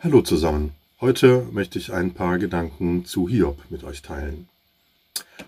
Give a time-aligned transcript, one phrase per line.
[0.00, 0.74] Hallo zusammen.
[1.00, 4.48] Heute möchte ich ein paar Gedanken zu Hiob mit euch teilen.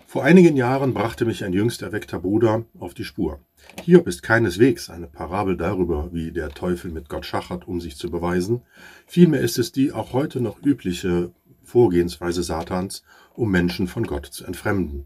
[0.05, 3.39] Vor einigen Jahren brachte mich ein jüngst erweckter Bruder auf die Spur.
[3.81, 8.11] Hiob ist keineswegs eine Parabel darüber, wie der Teufel mit Gott schachert, um sich zu
[8.11, 8.61] beweisen.
[9.07, 11.31] Vielmehr ist es die auch heute noch übliche
[11.63, 15.05] Vorgehensweise Satans, um Menschen von Gott zu entfremden.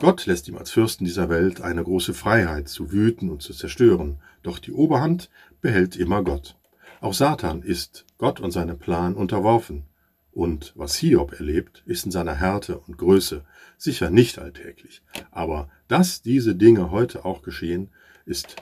[0.00, 4.18] Gott lässt ihm als Fürsten dieser Welt eine große Freiheit zu wüten und zu zerstören,
[4.42, 5.30] doch die Oberhand
[5.60, 6.56] behält immer Gott.
[7.00, 9.84] Auch Satan ist Gott und seinem Plan unterworfen.
[10.32, 13.44] Und was Hiob erlebt, ist in seiner Härte und Größe
[13.78, 15.02] sicher nicht alltäglich.
[15.30, 17.88] Aber dass diese Dinge heute auch geschehen,
[18.26, 18.56] ist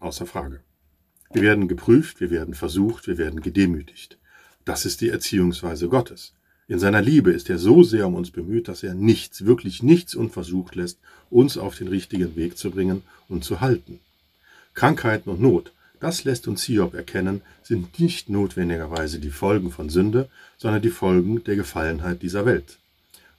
[0.00, 0.60] außer Frage.
[1.32, 4.18] Wir werden geprüft, wir werden versucht, wir werden gedemütigt.
[4.64, 6.34] Das ist die Erziehungsweise Gottes.
[6.66, 10.14] In seiner Liebe ist er so sehr um uns bemüht, dass er nichts, wirklich nichts
[10.14, 14.00] unversucht lässt, uns auf den richtigen Weg zu bringen und zu halten.
[14.72, 15.72] Krankheiten und Not
[16.04, 21.42] das lässt uns Hiob erkennen, sind nicht notwendigerweise die Folgen von Sünde, sondern die Folgen
[21.44, 22.76] der Gefallenheit dieser Welt.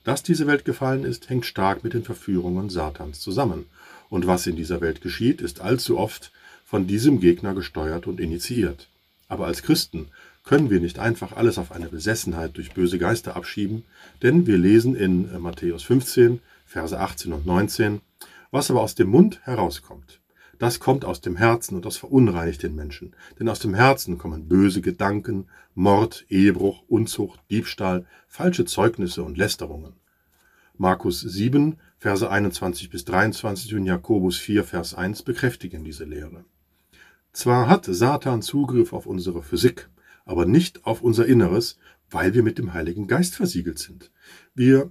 [0.02, 3.66] Dass diese Welt gefallen ist, hängt stark mit den Verführungen Satans zusammen.
[4.08, 6.32] Und was in dieser Welt geschieht, ist allzu oft
[6.64, 8.88] von diesem Gegner gesteuert und initiiert.
[9.28, 10.08] Aber als Christen
[10.42, 13.84] können wir nicht einfach alles auf eine Besessenheit durch böse Geister abschieben,
[14.22, 18.00] denn wir lesen in äh, Matthäus 15, Verse 18 und 19,
[18.50, 20.18] was aber aus dem Mund herauskommt.
[20.58, 23.14] Das kommt aus dem Herzen und das verunreinigt den Menschen.
[23.38, 29.94] Denn aus dem Herzen kommen böse Gedanken, Mord, Ehebruch, Unzucht, Diebstahl, falsche Zeugnisse und Lästerungen.
[30.78, 36.44] Markus 7, Verse 21 bis 23 und Jakobus 4, Vers 1 bekräftigen diese Lehre.
[37.32, 39.88] Zwar hat Satan Zugriff auf unsere Physik,
[40.24, 41.78] aber nicht auf unser Inneres,
[42.10, 44.10] weil wir mit dem Heiligen Geist versiegelt sind.
[44.54, 44.90] Wir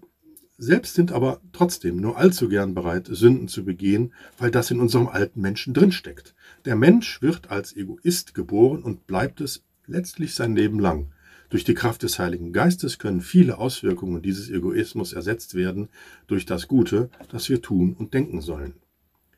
[0.57, 5.07] selbst sind aber trotzdem nur allzu gern bereit, Sünden zu begehen, weil das in unserem
[5.07, 6.33] alten Menschen drinsteckt.
[6.63, 11.11] Der Mensch wird als Egoist geboren und bleibt es letztlich sein Leben lang.
[11.49, 15.89] Durch die Kraft des Heiligen Geistes können viele Auswirkungen dieses Egoismus ersetzt werden
[16.27, 18.73] durch das Gute, das wir tun und denken sollen.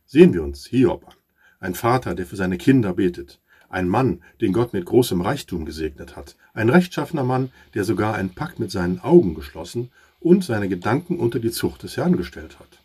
[0.05, 1.15] Sehen wir uns Hiob an.
[1.59, 3.41] Ein Vater, der für seine Kinder betet.
[3.69, 6.37] Ein Mann, den Gott mit großem Reichtum gesegnet hat.
[6.53, 9.89] Ein rechtschaffener Mann, der sogar einen Pakt mit seinen Augen geschlossen
[10.19, 12.79] und seine Gedanken unter die Zucht des Herrn gestellt hat.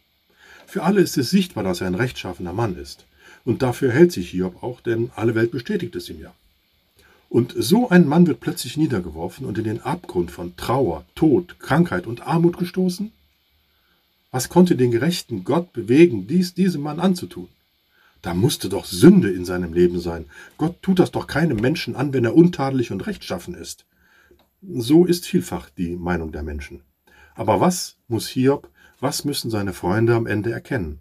[0.66, 3.04] Für alle ist es sichtbar, dass er ein rechtschaffener Mann ist.
[3.44, 6.32] Und dafür hält sich Hiob auch, denn alle Welt bestätigt es ihm ja.
[7.28, 12.06] Und so ein Mann wird plötzlich niedergeworfen und in den Abgrund von Trauer, Tod, Krankheit
[12.06, 13.10] und Armut gestoßen?
[14.30, 17.48] Was konnte den gerechten Gott bewegen, dies diesem Mann anzutun?
[18.22, 20.26] Da musste doch Sünde in seinem Leben sein.
[20.56, 23.84] Gott tut das doch keinem Menschen an, wenn er untadelig und rechtschaffen ist.
[24.62, 26.82] So ist vielfach die Meinung der Menschen.
[27.34, 28.68] Aber was muss Hiob,
[29.00, 31.00] was müssen seine Freunde am Ende erkennen?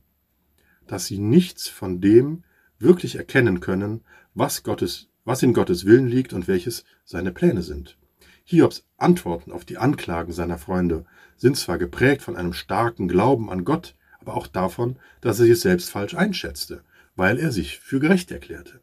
[0.87, 2.43] Dass sie nichts von dem
[2.79, 4.01] wirklich erkennen können,
[4.33, 7.97] was, Gottes, was in Gottes Willen liegt und welches seine Pläne sind.
[8.43, 11.05] Hiobs Antworten auf die Anklagen seiner Freunde
[11.37, 15.59] sind zwar geprägt von einem starken Glauben an Gott, aber auch davon, dass er sich
[15.59, 16.83] selbst falsch einschätzte,
[17.15, 18.81] weil er sich für gerecht erklärte.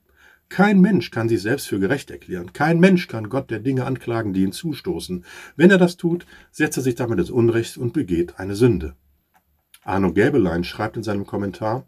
[0.48, 2.53] Kein Mensch kann sich selbst für gerecht erklären.
[2.53, 5.25] Kein Mensch kann Gott der Dinge anklagen, die ihn zustoßen.
[5.56, 8.97] Wenn er das tut, setzt er sich damit ins Unrecht und begeht eine Sünde.
[9.82, 11.87] Arno Gäbelein schreibt in seinem Kommentar,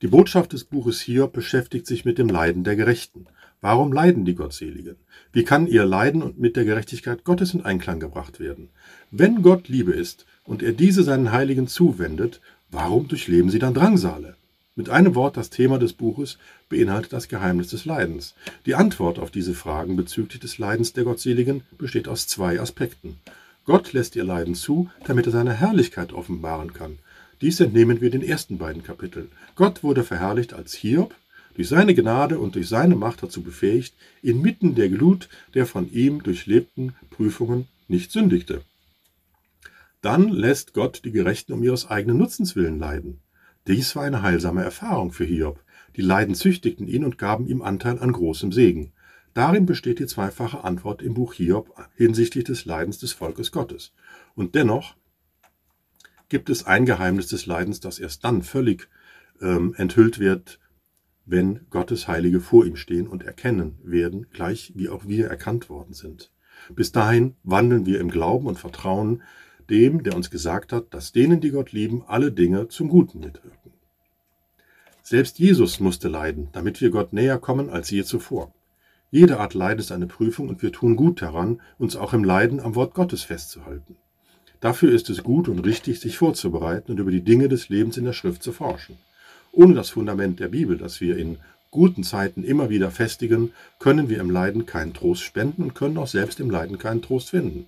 [0.00, 3.26] die Botschaft des Buches Hiob beschäftigt sich mit dem Leiden der Gerechten.
[3.60, 4.94] Warum leiden die Gottseligen?
[5.32, 8.70] Wie kann ihr Leiden und mit der Gerechtigkeit Gottes in Einklang gebracht werden?
[9.10, 12.40] Wenn Gott Liebe ist und er diese seinen Heiligen zuwendet,
[12.70, 14.36] warum durchleben sie dann Drangsale?
[14.78, 18.36] Mit einem Wort, das Thema des Buches beinhaltet das Geheimnis des Leidens.
[18.64, 23.18] Die Antwort auf diese Fragen bezüglich des Leidens der Gottseligen besteht aus zwei Aspekten.
[23.64, 27.00] Gott lässt ihr Leiden zu, damit er seine Herrlichkeit offenbaren kann.
[27.40, 29.32] Dies entnehmen wir den ersten beiden Kapiteln.
[29.56, 31.12] Gott wurde verherrlicht als Hiob,
[31.56, 36.22] durch seine Gnade und durch seine Macht dazu befähigt, inmitten der Glut der von ihm
[36.22, 38.62] durchlebten Prüfungen nicht sündigte.
[40.02, 43.18] Dann lässt Gott die Gerechten um ihres eigenen Nutzens willen leiden.
[43.68, 45.62] Dies war eine heilsame Erfahrung für Hiob.
[45.94, 48.92] Die Leiden züchtigten ihn und gaben ihm Anteil an großem Segen.
[49.34, 53.92] Darin besteht die zweifache Antwort im Buch Hiob hinsichtlich des Leidens des Volkes Gottes.
[54.34, 54.96] Und dennoch
[56.30, 58.88] gibt es ein Geheimnis des Leidens, das erst dann völlig
[59.42, 60.58] ähm, enthüllt wird,
[61.26, 65.92] wenn Gottes Heilige vor ihm stehen und erkennen werden, gleich wie auch wir erkannt worden
[65.92, 66.32] sind.
[66.74, 69.22] Bis dahin wandeln wir im Glauben und Vertrauen
[69.70, 73.72] dem, der uns gesagt hat, dass denen, die Gott lieben, alle Dinge zum Guten mitwirken.
[75.02, 78.52] Selbst Jesus musste leiden, damit wir Gott näher kommen als je zuvor.
[79.10, 82.60] Jede Art Leid ist eine Prüfung und wir tun gut daran, uns auch im Leiden
[82.60, 83.96] am Wort Gottes festzuhalten.
[84.60, 88.04] Dafür ist es gut und richtig, sich vorzubereiten und über die Dinge des Lebens in
[88.04, 88.98] der Schrift zu forschen.
[89.52, 91.38] Ohne das Fundament der Bibel, das wir in
[91.70, 96.06] guten Zeiten immer wieder festigen, können wir im Leiden keinen Trost spenden und können auch
[96.06, 97.66] selbst im Leiden keinen Trost finden.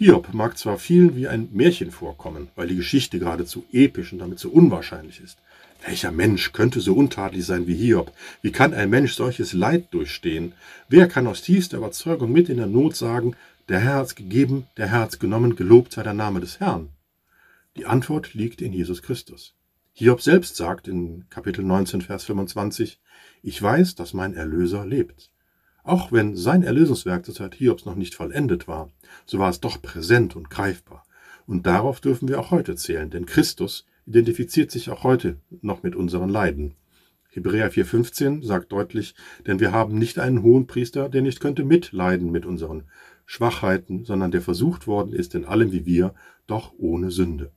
[0.00, 4.38] Hiob mag zwar vielen wie ein Märchen vorkommen, weil die Geschichte geradezu episch und damit
[4.38, 5.38] so unwahrscheinlich ist.
[5.84, 8.12] Welcher Mensch könnte so untadelig sein wie Hiob?
[8.40, 10.52] Wie kann ein Mensch solches Leid durchstehen?
[10.88, 13.34] Wer kann aus tiefster Überzeugung mit in der Not sagen,
[13.68, 16.90] der Herr hat's gegeben, der Herr hat's genommen, gelobt sei der Name des Herrn?
[17.76, 19.56] Die Antwort liegt in Jesus Christus.
[19.94, 23.00] Hiob selbst sagt in Kapitel 19, Vers 25,
[23.42, 25.32] Ich weiß, dass mein Erlöser lebt.
[25.88, 28.90] Auch wenn sein Erlösungswerk zur Zeit Hiobs noch nicht vollendet war,
[29.24, 31.02] so war es doch präsent und greifbar.
[31.46, 35.96] Und darauf dürfen wir auch heute zählen, denn Christus identifiziert sich auch heute noch mit
[35.96, 36.74] unseren Leiden.
[37.30, 39.14] Hebräer 4,15 sagt deutlich,
[39.46, 42.82] denn wir haben nicht einen hohen Priester, der nicht könnte mitleiden mit unseren
[43.24, 46.12] Schwachheiten, sondern der versucht worden ist in allem wie wir,
[46.46, 47.50] doch ohne Sünde.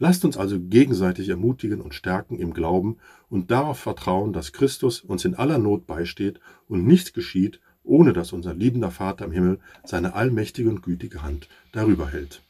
[0.00, 2.96] Lasst uns also gegenseitig ermutigen und stärken im Glauben
[3.28, 8.32] und darauf vertrauen, dass Christus uns in aller Not beisteht und nichts geschieht, ohne dass
[8.32, 12.42] unser liebender Vater im Himmel seine allmächtige und gütige Hand darüber hält.